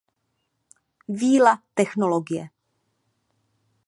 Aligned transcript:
Víla 1.19 1.61
Technologie. 1.75 2.51